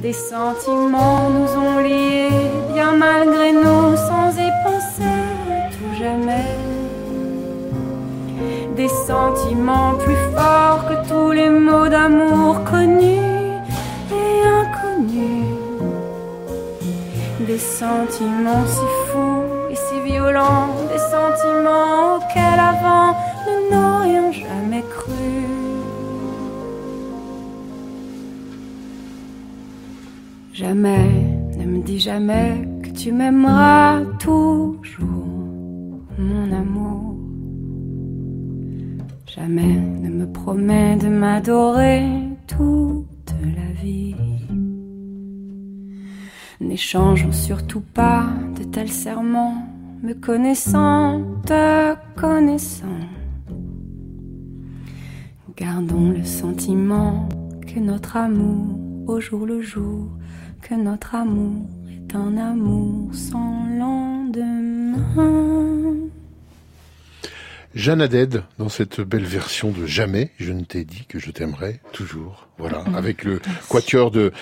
[0.00, 2.30] des sentiments nous ont liés,
[2.74, 5.16] bien malgré nous, sans y penser
[5.74, 6.57] tout jamais.
[9.08, 13.56] Sentiments plus forts que tous les mots d'amour connus
[14.20, 15.48] et inconnus
[17.46, 23.16] des sentiments si fous et si violents, des sentiments auxquels avant
[23.46, 25.30] nous n'aurions jamais cru.
[30.52, 31.08] Jamais,
[31.56, 35.24] ne me dis jamais que tu m'aimeras toujours,
[36.18, 37.07] mon amour.
[39.38, 42.02] Jamais ne me promets de m'adorer
[42.48, 44.16] toute la vie.
[46.60, 48.26] N'échangeons surtout pas
[48.58, 49.62] de tels serments,
[50.02, 52.86] me connaissant, te connaissant.
[55.56, 57.28] Gardons le sentiment
[57.64, 60.08] que notre amour, au jour le jour,
[60.62, 64.98] que notre amour est un amour sans lendemain.
[67.74, 71.80] Jeanne Haddad, dans cette belle version de Jamais, je ne t'ai dit que je t'aimerais
[71.92, 72.47] toujours.
[72.58, 74.32] Voilà, avec le quatuor de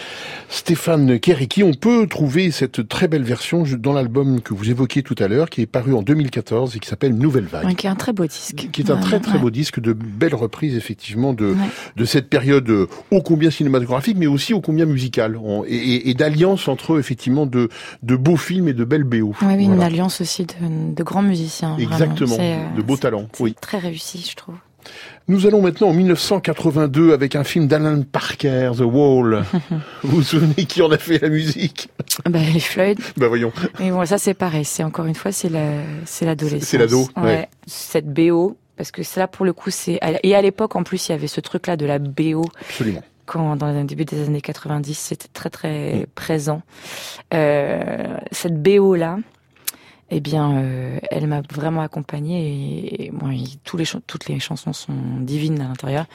[0.48, 1.62] Stéphane Keriki.
[1.62, 5.50] On peut trouver cette très belle version dans l'album que vous évoquiez tout à l'heure,
[5.50, 7.66] qui est paru en 2014 et qui s'appelle Nouvelle Vague.
[7.66, 8.68] Ouais, qui est un très beau disque.
[8.72, 9.38] Qui est un très très ouais.
[9.38, 11.54] beau disque de belles reprises effectivement de
[11.96, 16.14] de cette période euh, ô combien cinématographique, mais aussi ô combien musicale, et, et, et
[16.14, 17.68] d'alliance entre effectivement de
[18.02, 19.34] de beaux films et de belles BO.
[19.42, 21.76] Oui, oui, une alliance aussi de, de grands musiciens.
[21.76, 23.28] Exactement, euh, de beaux talents.
[23.40, 23.54] Oui.
[23.60, 24.56] Très réussi, je trouve.
[25.28, 29.42] Nous allons maintenant en 1982 avec un film d'Alan Parker, The Wall.
[30.04, 31.88] vous vous souvenez qui en a fait la musique?
[32.24, 33.00] Bah, les Floyd.
[33.16, 33.52] Bah voyons.
[33.80, 34.64] Et bon, ça c'est pareil.
[34.64, 36.68] C'est encore une fois, c'est la, c'est l'adolescence.
[36.68, 37.48] C'est l'ado, ouais.
[37.66, 41.12] Cette BO, parce que là pour le coup, c'est et à l'époque en plus, il
[41.12, 42.44] y avait ce truc-là de la BO.
[42.60, 43.02] Absolument.
[43.26, 46.06] Quand dans le début des années 90, c'était très très Mm.
[46.14, 46.62] présent.
[47.34, 49.18] Euh, cette BO là.
[50.10, 54.28] Eh bien, euh, elle m'a vraiment accompagnée et, et moi, il- tous les chan- toutes
[54.28, 56.06] les chansons sont divines à l'intérieur.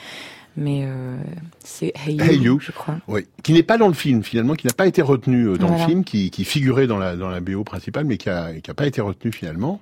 [0.58, 1.18] Mais euh,
[1.60, 2.98] c'est Hey You, Hey You, je crois.
[3.08, 5.68] Oui, qui n'est pas dans le film finalement, qui n'a pas été retenu euh, dans
[5.68, 5.84] Voilà.
[5.84, 8.70] le film, qui, qui figurait dans la dans la BO principale, mais qui a qui
[8.70, 9.80] a pas été retenu finalement.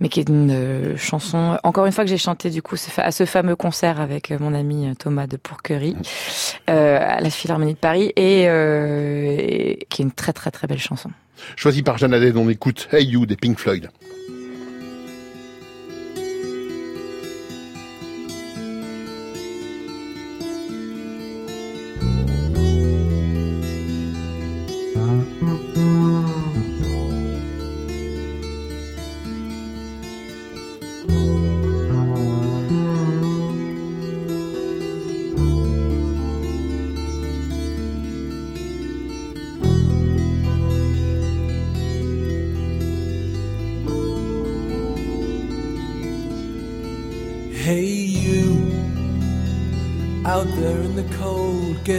[0.00, 3.12] Mais qui est une euh, chanson, encore une fois que j'ai chanté du coup à
[3.12, 5.94] ce fameux concert avec euh, mon ami euh, Thomas de Pourquerie
[6.68, 10.78] euh, à la Philharmonie de Paris et, et qui est une très très très belle
[10.78, 11.10] chanson.
[11.56, 13.90] Choisi par Jeanne Haddad, on écoute Hey You des Pink Floyd.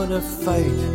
[0.00, 0.89] Wanna fight.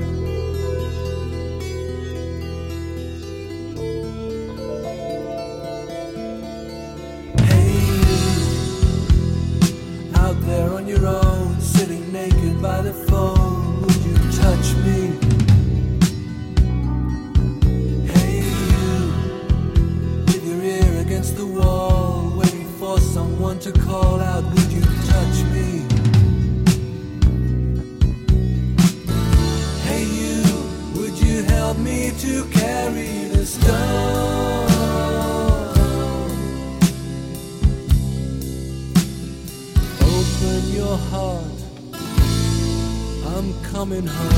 [43.95, 44.34] Coming home.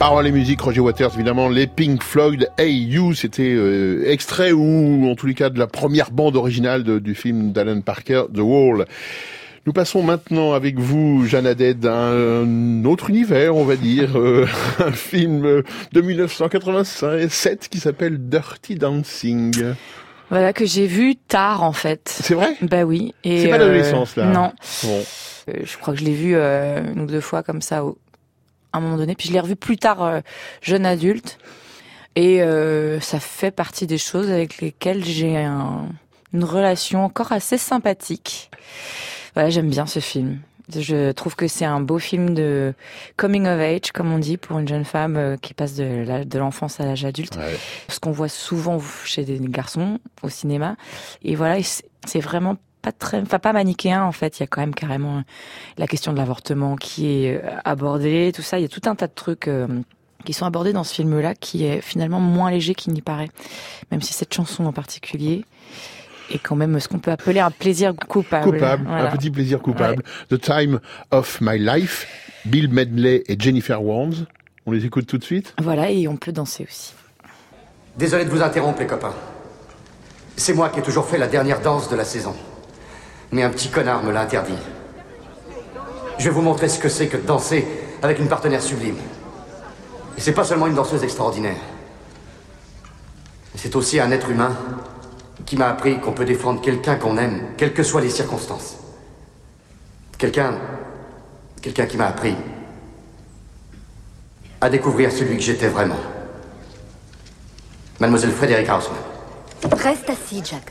[0.00, 5.06] Paroles et musique, Roger Waters, évidemment, les Pink Floyd, Hey You, c'était euh, extrait ou
[5.10, 8.38] en tous les cas de la première bande originale de- du film d'Alan Parker, The
[8.38, 8.86] Wall.
[9.66, 14.46] Nous passons maintenant avec vous, Jeanne Haddad, à un autre univers, on va dire, euh,
[14.78, 19.52] un film de 1987 qui s'appelle Dirty Dancing.
[20.30, 22.08] Voilà que j'ai vu tard en fait.
[22.22, 22.56] C'est vrai?
[22.62, 23.14] Bah oui.
[23.22, 24.52] C'est pas euh, l'adolescence, là Non.
[24.82, 25.02] Bon.
[25.50, 27.98] Euh, je crois que je l'ai vu euh, une ou deux fois comme ça au,
[28.72, 29.14] à un moment donné.
[29.14, 30.20] Puis je l'ai revu plus tard, euh,
[30.62, 31.38] jeune adulte.
[32.16, 35.88] Et euh, ça fait partie des choses avec lesquelles j'ai un-
[36.32, 38.50] une relation encore assez sympathique.
[39.34, 40.38] Voilà, j'aime bien ce film.
[40.76, 42.74] Je trouve que c'est un beau film de
[43.16, 46.78] coming of age, comme on dit, pour une jeune femme euh, qui passe de l'enfance
[46.80, 47.36] à l'âge adulte.
[47.88, 50.76] Ce qu'on voit souvent chez des garçons au cinéma.
[51.22, 51.60] Et voilà,
[52.06, 54.38] c'est vraiment pas très, enfin pas manichéen en fait.
[54.38, 55.22] Il y a quand même carrément
[55.78, 58.58] la question de l'avortement qui est euh, abordée, tout ça.
[58.58, 59.66] Il y a tout un tas de trucs euh,
[60.24, 63.28] qui sont abordés dans ce film-là, qui est finalement moins léger qu'il n'y paraît.
[63.90, 65.44] Même si cette chanson en particulier
[66.30, 68.52] est quand même ce qu'on peut appeler un plaisir coupable.
[68.52, 69.10] Coupable, Voilà.
[69.10, 70.02] un petit plaisir coupable.
[70.28, 72.06] The Time of My Life,
[72.44, 74.26] Bill Medley et Jennifer Warnes.
[74.66, 76.94] On les écoute tout de suite Voilà, et on peut danser aussi.
[77.96, 79.14] Désolé de vous interrompre, les copains.
[80.36, 82.34] C'est moi qui ai toujours fait la dernière danse de la saison.
[83.32, 84.58] Mais un petit connard me l'a interdit.
[86.18, 87.66] Je vais vous montrer ce que c'est que de danser
[88.02, 88.96] avec une partenaire sublime.
[90.16, 91.56] Et c'est pas seulement une danseuse extraordinaire.
[93.54, 94.56] C'est aussi un être humain
[95.46, 98.76] qui m'a appris qu'on peut défendre quelqu'un qu'on aime, quelles que soient les circonstances.
[100.18, 100.54] Quelqu'un.
[101.62, 102.34] Quelqu'un qui m'a appris
[104.60, 105.96] à découvrir celui que j'étais vraiment.
[107.98, 108.98] Mademoiselle Frédéric Haussmann.
[109.72, 110.70] Reste assis, Jack.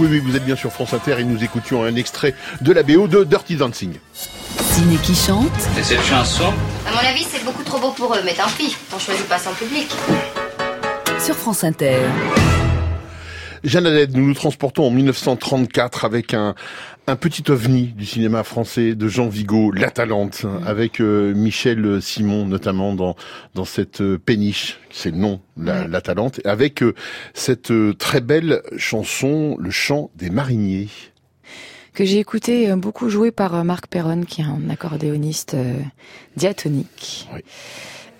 [0.00, 2.82] Oui, oui, vous êtes bien sur France Inter et nous écoutions un extrait de la
[2.84, 3.94] BO de Dirty Dancing.
[4.12, 6.52] Ciné qui chante, Et cette chanson
[6.86, 9.38] À mon avis, c'est beaucoup trop beau pour eux, mais tant pis, on choisit pas
[9.38, 9.88] son public.
[11.18, 11.96] sur France Inter.
[13.64, 16.54] Jeanne Haddad, nous nous transportons en 1934 avec un,
[17.08, 22.46] un petit ovni du cinéma français de Jean Vigo, La Talente, avec euh, Michel Simon
[22.46, 23.16] notamment dans
[23.54, 26.94] dans cette euh, péniche, c'est le nom, La, La Talente, avec euh,
[27.34, 30.88] cette très belle chanson, Le chant des mariniers.
[31.94, 35.56] que j'ai écouté beaucoup joué par Marc Perron, qui est un accordéoniste
[36.36, 37.28] diatonique.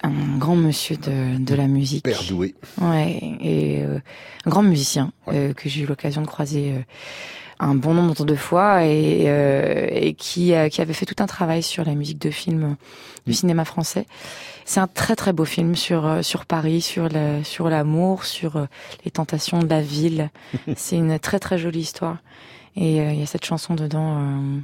[0.02, 2.04] Un grand monsieur de, de la musique.
[2.04, 2.54] Père doué.
[2.80, 3.98] Ouais, et euh,
[4.44, 6.80] un grand musicien euh, que j'ai eu l'occasion de croiser euh,
[7.60, 11.26] un bon nombre de fois et, euh, et qui, euh, qui avait fait tout un
[11.26, 12.76] travail sur la musique de film
[13.26, 14.06] du cinéma français.
[14.64, 18.56] C'est un très très beau film sur euh, sur Paris, sur la, sur l'amour, sur
[18.56, 18.66] euh,
[19.04, 20.30] les tentations de la ville.
[20.76, 22.18] C'est une très très jolie histoire
[22.76, 24.60] et euh, il y a cette chanson dedans euh,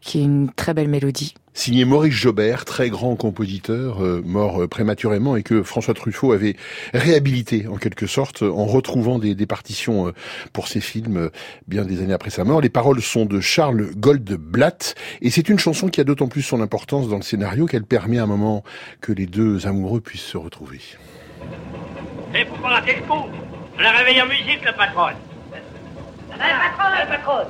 [0.00, 1.34] qui est une très belle mélodie.
[1.52, 6.54] Signé Maurice Jobert, très grand compositeur, euh, mort euh, prématurément et que François Truffaut avait
[6.94, 10.12] réhabilité en quelque sorte en retrouvant des, des partitions euh,
[10.52, 11.30] pour ses films euh,
[11.66, 12.60] bien des années après sa mort.
[12.60, 16.60] Les paroles sont de Charles Goldblatt et c'est une chanson qui a d'autant plus son
[16.60, 18.62] importance dans le scénario qu'elle permet à un moment
[19.00, 20.80] que les deux amoureux puissent se retrouver.
[22.34, 23.26] Et faut pas rater le coup.
[23.76, 25.08] On la réveille en musique, le patron.
[26.30, 27.48] La patronne La patronne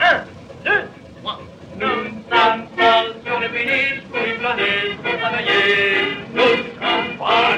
[0.00, 0.24] Un,
[0.64, 0.88] deux,
[1.22, 1.40] trois.
[1.78, 2.65] Nous sommes
[3.46, 6.16] le péniche pour y planer, pour travailler.
[6.34, 6.56] Nous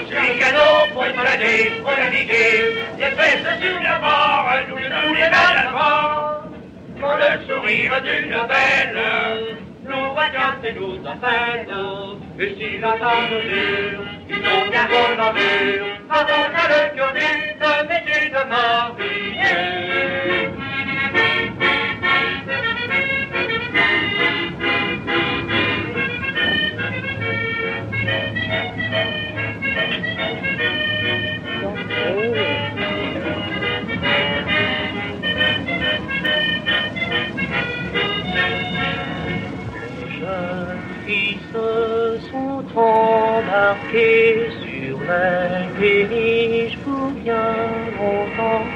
[0.09, 2.75] sur les canaux pour y planer, pour naviguer.
[2.99, 6.43] Les fesses sur la mort, nous nous les avant.
[7.01, 8.99] Pour le sourire d'une belle,
[9.85, 11.77] nous voyons et nous appellent.
[12.41, 15.35] Et si la table dure, ils ont bien bon en.
[16.11, 20.38] Avant qu'à le cœur d'une métier de marinier.
[43.93, 47.55] Sur la péniche pour bien
[47.97, 48.67] longtemps.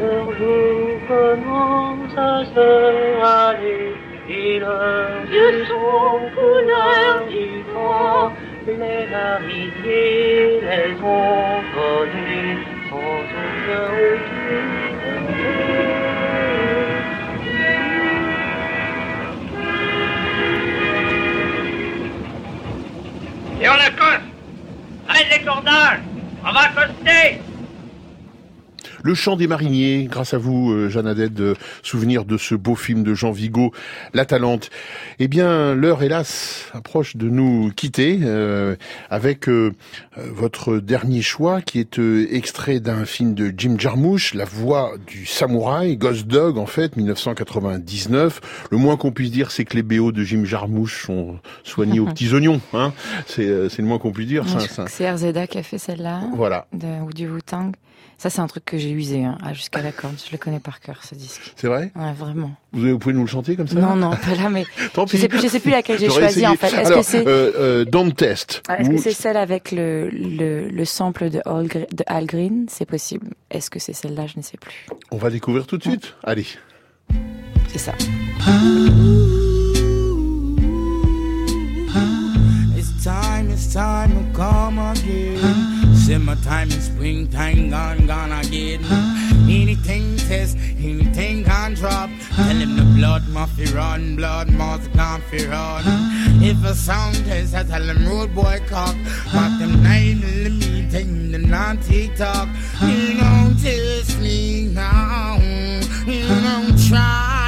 [0.00, 3.94] Leur jour commence à se râler
[4.28, 8.32] et leurs yeux sont couleur du vent.
[8.66, 12.71] Les mariniers les ont connus
[23.60, 24.20] Et on accoste
[25.08, 26.00] Arrête les cordages.
[26.44, 27.40] On va accoster
[29.02, 32.74] Le chant des mariniers, grâce à vous, euh, Jeanne Haddad, de souvenir de ce beau
[32.74, 33.72] film de Jean Vigo,
[34.14, 34.70] La Talente.
[35.18, 38.76] Eh bien, l'heure, hélas, approche de nous quitter euh,
[39.10, 39.72] avec euh,
[40.16, 45.26] votre dernier choix, qui est euh, extrait d'un film de Jim Jarmusch, La voix du
[45.26, 48.68] samouraï, Ghost Dog, en fait, 1999.
[48.70, 52.06] Le moins qu'on puisse dire, c'est que les BO de Jim Jarmusch sont soignés aux
[52.12, 52.60] petits oignons.
[52.72, 52.92] Hein
[53.26, 54.44] c'est euh, le moins qu'on puisse dire.
[54.86, 56.22] C'est RZA qui a fait celle-là.
[56.34, 56.66] Voilà.
[56.72, 57.72] De, ou du Wu-Tang.
[58.22, 60.14] Ça, c'est un truc que j'ai usé hein, ah, jusqu'à la corde.
[60.24, 61.54] Je le connais par cœur, ce disque.
[61.56, 61.90] C'est vrai?
[61.96, 62.52] Ouais, vraiment.
[62.72, 63.80] vous, vous pouvez nous le chanter comme ça?
[63.80, 64.64] Non, non, pas là, mais
[64.94, 65.18] Tant je pis.
[65.18, 66.46] sais plus, je sais plus laquelle j'ai choisi essayé.
[66.46, 66.68] en fait.
[66.68, 68.62] Est-ce Alors, que c'est, euh, euh, Don't Test.
[68.68, 72.26] Ah, est-ce que c'est celle avec le, le, le sample de Al, Gre- de Al
[72.26, 72.66] Green?
[72.70, 73.26] C'est possible.
[73.50, 74.28] Est-ce que c'est celle-là?
[74.28, 74.86] Je ne sais plus.
[75.10, 76.14] On va découvrir tout de suite.
[76.22, 76.46] Allez.
[77.72, 77.92] C'est ça.
[82.76, 85.91] It's time, it's time to come again.
[86.06, 88.84] Summertime and springtime gone, gone again.
[89.48, 92.10] Anything test, anything can drop.
[92.34, 95.84] Tell him the blood must be run, blood must can't be run.
[96.42, 98.96] If a sound test, I tell him road boy cock.
[99.32, 102.48] But them nine millimeter, the non TikTok.
[102.82, 105.38] You don't test me now.
[106.04, 107.41] You don't try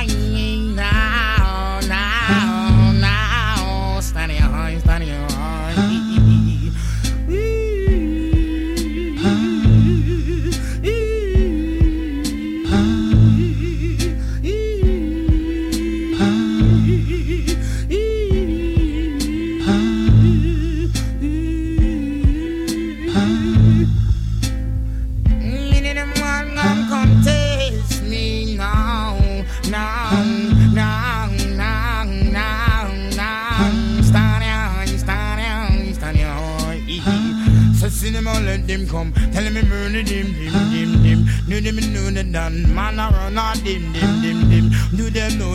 [38.67, 41.27] them come, tell me murder them, dim, dim, dim.
[41.49, 44.14] Do them know that done, man I run out, dim, dim.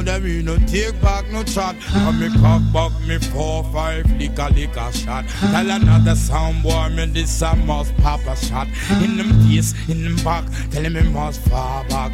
[0.10, 1.76] Them we no take back no shot?
[1.82, 5.28] Come me cock back me four five lick a shot.
[5.28, 8.68] Tell another sound boy me this a must pop a shot.
[9.04, 12.12] In them face, in them back, tell him me must fall back.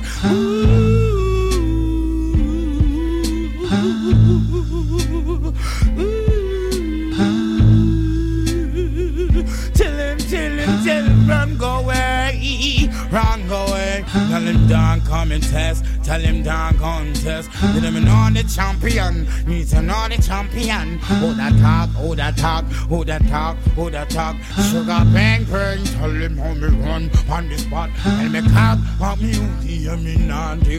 [9.74, 14.04] Tell him, tell him, tell him, run go away, run go away.
[14.12, 17.51] Tell him don't come and test, tell him don't contest.
[17.51, 20.99] Tell him know the champion, he's to know the champion.
[20.99, 24.36] Who that talk, who that talk, who that talk, who that talk.
[24.70, 27.89] Sugar bang bang, tell him how me run on the spot.
[28.03, 30.16] Tell me cock, how me hear me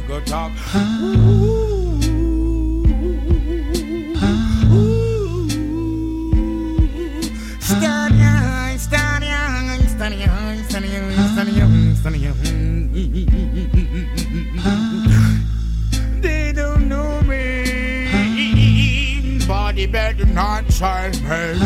[0.09, 0.53] a talk.
[0.57, 1.66] Stallion,
[20.37, 21.59] not child man.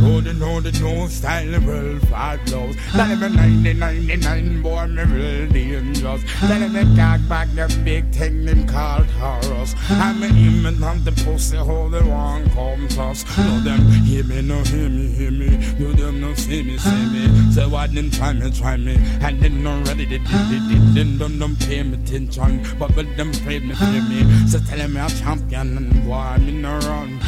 [0.00, 2.76] Go the know the no style well five blows.
[2.92, 6.22] Tell him a 90, 99 boy me real dangerous.
[6.38, 9.74] Tell him a talk back the big thing them called Taurus.
[9.90, 13.24] I'm a him and the pussy hole the one come toss.
[13.36, 15.50] No them hear me, no hear me, hear me.
[15.80, 17.52] No them no see me, see me.
[17.52, 18.94] Say what them try me, try me.
[19.20, 20.94] And then no ready they did, did.
[20.94, 22.64] Then don't them pay me attention.
[22.78, 24.46] But but them pray me, pray me.
[24.46, 27.18] So tell him I'm champion and I'm in a run.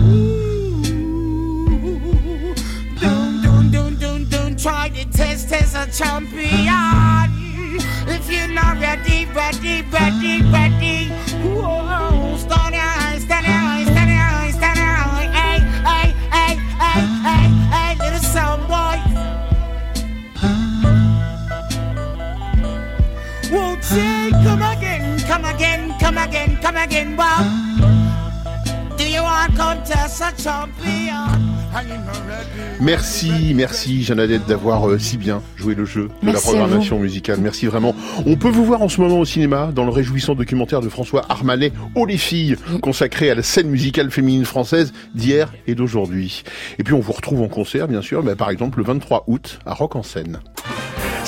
[0.00, 0.29] Don't,
[4.62, 6.50] try to test as a champion.
[8.06, 11.08] If you're not ready, ready, ready, ready.
[11.40, 15.32] Whoa, stand out, stand out, stand out, stand out.
[15.32, 18.98] Hey, hey, hey, hey, hey, hey, little sound boy.
[23.50, 27.42] Won't you come again, come again, come again, come again, wow.
[28.98, 31.49] Do you want to contest a champion?
[32.80, 37.38] Merci, merci Jeannadette d'avoir euh, si bien joué le jeu de Merci la programmation musicale.
[37.40, 37.94] Merci vraiment.
[38.26, 41.24] On peut vous voir en ce moment au cinéma dans le réjouissant documentaire de François
[41.28, 46.42] Armanet, Oh les filles, consacré à la scène musicale féminine française d'hier et d'aujourd'hui.
[46.78, 49.60] Et puis on vous retrouve en concert, bien sûr, bah, par exemple le 23 août
[49.66, 50.40] à Rock en Seine.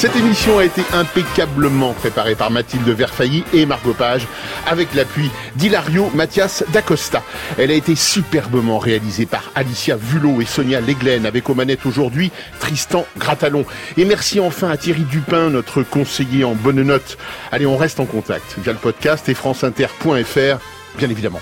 [0.02, 4.26] Cette émission a été impeccablement préparée par Mathilde Verfailly et Margot Page
[4.66, 7.22] avec l'appui d'Hilario Mathias D'Acosta.
[7.56, 12.32] Elle a été superbement réalisée par Alicia Vulot et Sonia Leglen avec aux manettes aujourd'hui
[12.58, 13.64] Tristan Gratalon.
[13.96, 17.16] Et merci enfin à Thierry Dupin, notre conseiller en bonne note.
[17.52, 20.58] Allez, on reste en contact via le podcast et franceinter.fr,
[20.98, 21.40] bien évidemment.